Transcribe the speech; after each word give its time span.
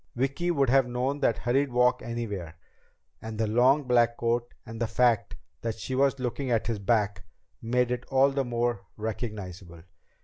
Vicki 0.15 0.49
would 0.49 0.71
have 0.71 0.87
known 0.87 1.19
that 1.19 1.37
hurried 1.37 1.71
walk 1.71 2.01
anywhere, 2.01 2.55
and 3.21 3.37
the 3.37 3.45
long 3.45 3.83
black 3.83 4.17
coat, 4.17 4.51
and 4.65 4.81
the 4.81 4.87
fact 4.87 5.35
that 5.61 5.77
she 5.77 5.93
was 5.93 6.17
looking 6.17 6.49
at 6.49 6.65
his 6.65 6.79
back, 6.79 7.23
made 7.61 7.91
it 7.91 8.03
all 8.05 8.31
the 8.31 8.43
more 8.43 8.87
recognizable. 8.97 9.83